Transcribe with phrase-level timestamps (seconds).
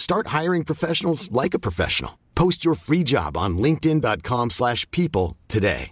[0.00, 2.12] Start hiring professionals like a professional.
[2.34, 5.90] Post your free job on linkedin.com/people today.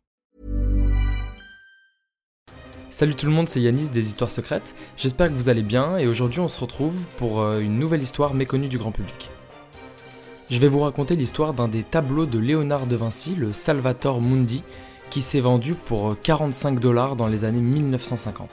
[2.89, 4.75] Salut tout le monde, c'est Yanis des Histoires Secrètes.
[4.97, 8.33] J'espère que vous allez bien et aujourd'hui on se retrouve pour euh, une nouvelle histoire
[8.33, 9.31] méconnue du grand public.
[10.49, 14.65] Je vais vous raconter l'histoire d'un des tableaux de Léonard de Vinci, le Salvator Mundi,
[15.11, 18.49] qui s'est vendu pour 45 dollars dans les années 1950.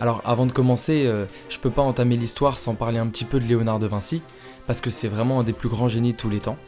[0.00, 3.38] Alors avant de commencer, euh, je peux pas entamer l'histoire sans parler un petit peu
[3.38, 4.20] de Léonard de Vinci,
[4.66, 6.58] parce que c'est vraiment un des plus grands génies de tous les temps.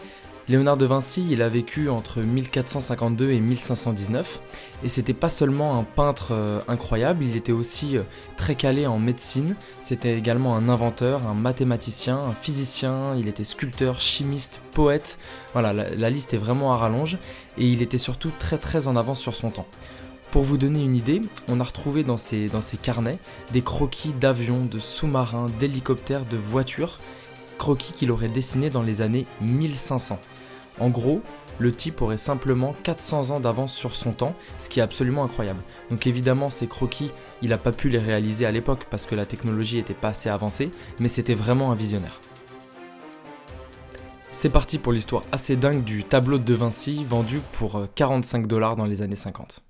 [0.48, 4.40] Léonard de Vinci, il a vécu entre 1452 et 1519,
[4.82, 8.02] et c'était pas seulement un peintre euh, incroyable, il était aussi euh,
[8.38, 14.00] très calé en médecine, c'était également un inventeur, un mathématicien, un physicien, il était sculpteur,
[14.00, 15.18] chimiste, poète,
[15.52, 17.18] voilà, la, la liste est vraiment à rallonge,
[17.58, 19.66] et il était surtout très très en avance sur son temps.
[20.30, 22.50] Pour vous donner une idée, on a retrouvé dans ses
[22.82, 23.18] carnets
[23.52, 26.98] des croquis d'avions, de sous-marins, d'hélicoptères, de voitures,
[27.56, 30.20] croquis qu'il aurait dessinés dans les années 1500.
[30.80, 31.22] En gros,
[31.58, 35.62] le type aurait simplement 400 ans d'avance sur son temps, ce qui est absolument incroyable.
[35.90, 37.10] Donc évidemment, ces croquis,
[37.40, 40.28] il n'a pas pu les réaliser à l'époque parce que la technologie n'était pas assez
[40.28, 42.20] avancée, mais c'était vraiment un visionnaire.
[44.30, 48.84] C'est parti pour l'histoire assez dingue du tableau de Vinci vendu pour 45 dollars dans
[48.84, 49.62] les années 50.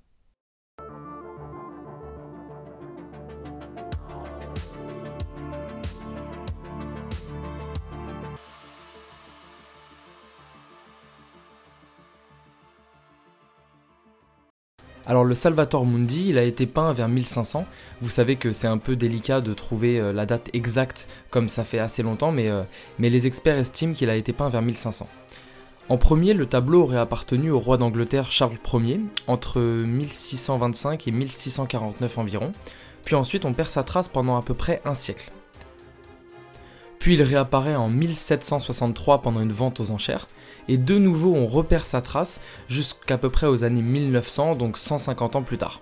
[15.09, 17.65] Alors le Salvator Mundi, il a été peint vers 1500.
[17.99, 21.63] Vous savez que c'est un peu délicat de trouver euh, la date exacte comme ça
[21.63, 22.61] fait assez longtemps, mais, euh,
[22.99, 25.09] mais les experts estiment qu'il a été peint vers 1500.
[25.89, 32.17] En premier, le tableau aurait appartenu au roi d'Angleterre Charles Ier entre 1625 et 1649
[32.19, 32.51] environ,
[33.03, 35.31] puis ensuite on perd sa trace pendant à peu près un siècle.
[36.99, 40.27] Puis il réapparaît en 1763 pendant une vente aux enchères,
[40.67, 45.37] et de nouveau on repère sa trace jusqu'à peu près aux années 1900, donc 150
[45.37, 45.81] ans plus tard.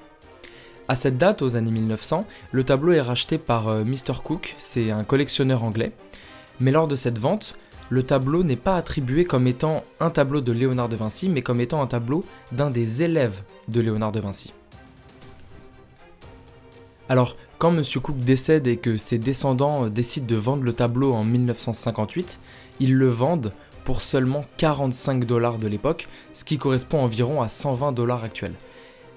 [0.87, 4.21] À cette date, aux années 1900, le tableau est racheté par euh, Mr.
[4.23, 5.91] Cook, c'est un collectionneur anglais,
[6.61, 7.57] mais lors de cette vente,
[7.89, 11.61] le tableau n'est pas attribué comme étant un tableau de Léonard de Vinci, mais comme
[11.61, 14.53] étant un tableau d'un des élèves de Léonard de Vinci.
[17.09, 17.81] Alors, quand M.
[18.01, 22.39] Cook décède et que ses descendants euh, décident de vendre le tableau en 1958,
[22.79, 23.53] ils le vendent
[23.83, 28.55] pour seulement 45 dollars de l'époque, ce qui correspond environ à 120 dollars actuels.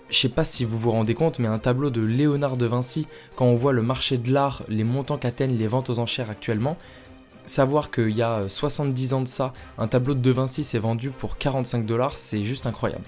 [0.09, 3.07] Je sais pas si vous vous rendez compte, mais un tableau de Léonard de Vinci,
[3.37, 6.77] quand on voit le marché de l'art, les montants qu'atteignent les ventes aux enchères actuellement,
[7.47, 11.11] savoir qu'il y a 70 ans de ça, un tableau de De Vinci s'est vendu
[11.11, 13.05] pour 45 dollars, c'est juste incroyable.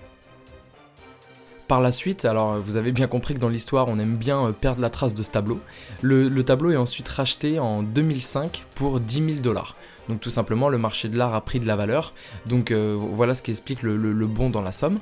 [1.73, 4.53] Par la suite, alors vous avez bien compris que dans l'histoire on aime bien euh,
[4.53, 5.59] perdre la trace de ce tableau,
[6.03, 9.75] le, le tableau est ensuite racheté en 2005 pour 10 000 dollars.
[10.07, 12.13] Donc tout simplement le marché de l'art a pris de la valeur,
[12.45, 14.99] donc euh, voilà ce qui explique le, bon dans la somme.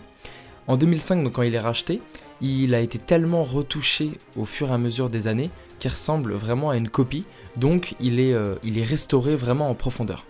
[0.69, 2.01] En 2005, donc quand il est racheté,
[2.41, 5.51] il a été tellement retouché au fur et à mesure des années
[5.81, 7.25] qu'il ressemble vraiment à une copie,
[7.57, 10.25] donc il est, euh, il est restauré vraiment en profondeur.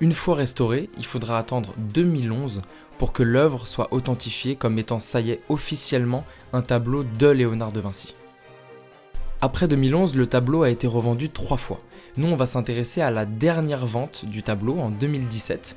[0.00, 2.62] Une fois restauré, il faudra attendre 2011
[2.96, 6.24] pour que l'œuvre soit authentifiée comme étant ça y est officiellement
[6.54, 8.14] un tableau de Léonard de Vinci.
[9.42, 11.80] Après 2011, le tableau a été revendu trois fois.
[12.16, 15.76] Nous, on va s'intéresser à la dernière vente du tableau en 2017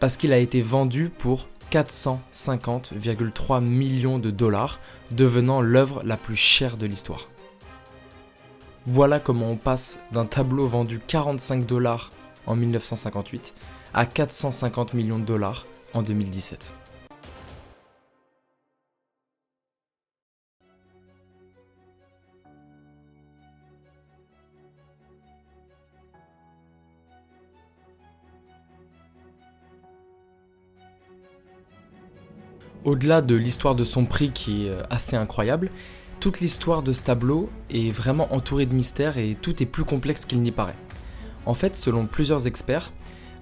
[0.00, 4.80] parce qu'il a été vendu pour 450,3 millions de dollars,
[5.12, 7.28] devenant l'œuvre la plus chère de l'histoire.
[8.86, 12.10] Voilà comment on passe d'un tableau vendu 45 dollars
[12.46, 13.54] en 1958
[13.94, 16.72] à 450 millions de dollars en 2017.
[32.86, 35.70] Au-delà de l'histoire de son prix qui est euh, assez incroyable,
[36.20, 40.24] toute l'histoire de ce tableau est vraiment entourée de mystères et tout est plus complexe
[40.24, 40.76] qu'il n'y paraît.
[41.46, 42.92] En fait, selon plusieurs experts,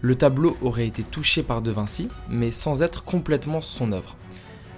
[0.01, 4.17] le tableau aurait été touché par De Vinci, mais sans être complètement son œuvre.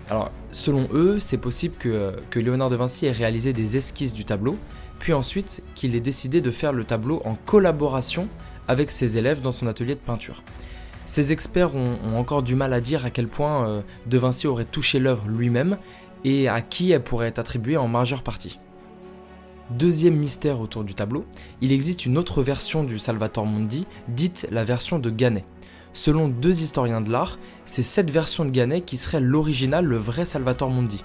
[0.09, 4.57] Alors, selon eux, c'est possible que, Léonard de Vinci ait réalisé des esquisses du tableau,
[5.01, 8.29] puis ensuite qu'il ait décidé de faire le tableau en collaboration
[8.69, 10.45] avec ses élèves dans son atelier de peinture.
[11.07, 14.65] Ces experts ont, encore du mal à dire à quel point euh, De Vinci aurait
[14.65, 15.79] touché l'œuvre lui-même
[16.25, 18.59] et à qui elle pourrait être attribuée en majeure partie.
[19.71, 21.25] Deuxième mystère autour du tableau,
[21.61, 25.45] il existe une autre version du Salvator Mundi, dite la version de Ganet.
[25.93, 30.25] Selon deux historiens de l'art, c'est cette version de Ganet qui serait l'original, le vrai
[30.25, 31.03] Salvator Mundi.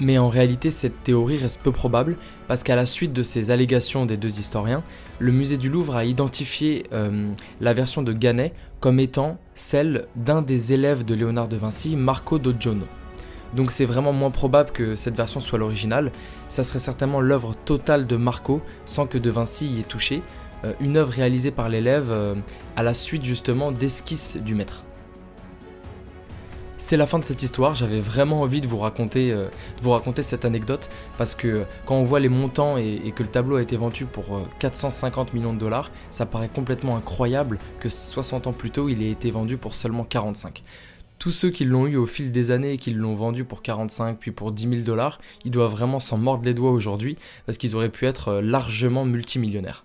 [0.00, 2.16] Mais en réalité, cette théorie reste peu probable
[2.46, 4.84] parce qu'à la suite de ces allégations des deux historiens,
[5.18, 10.40] le musée du Louvre a identifié euh, la version de Ganet comme étant celle d'un
[10.40, 12.86] des élèves de Léonard de Vinci, Marco Doggiano.
[13.54, 16.12] Donc c'est vraiment moins probable que cette version soit l'original,
[16.48, 20.22] ça serait certainement l'œuvre totale de Marco sans que de Vinci y ait touché,
[20.64, 22.34] euh, une œuvre réalisée par l'élève euh,
[22.76, 24.84] à la suite justement d'esquisses du maître.
[26.82, 29.46] C'est la fin de cette histoire, j'avais vraiment envie de vous raconter, euh,
[29.80, 33.54] vous raconter cette anecdote parce que quand on voit les montants et, que le tableau
[33.54, 38.48] a été vendu pour 450 euh, millions de dollars, ça paraît complètement incroyable que 60
[38.48, 40.64] ans plus tôt il ait été vendu pour seulement 45
[41.22, 44.18] tous ceux qui l'ont eu au fil des années et qui l'ont vendu pour 45
[44.18, 47.16] puis pour 10 000 dollars, ils doivent vraiment s'en mordre les doigts aujourd'hui
[47.46, 49.84] parce qu'ils auraient pu être euh, largement multimillionnaires.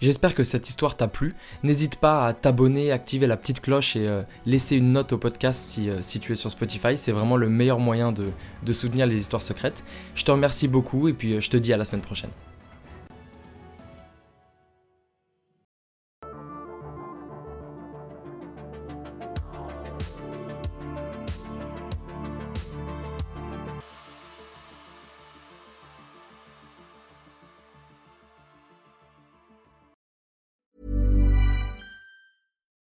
[0.00, 1.34] J'espère que cette histoire t'a plu.
[1.64, 5.62] N'hésite pas à t'abonner, activer la petite cloche et euh, laisser une note au podcast
[5.62, 6.96] si, euh, si tu es sur Spotify.
[6.96, 9.84] C'est vraiment le meilleur moyen de, soutenir les histoires secrètes.
[10.14, 12.30] Je te remercie beaucoup et puis je te dis à la semaine prochaine.